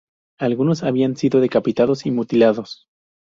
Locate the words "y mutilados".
2.07-2.87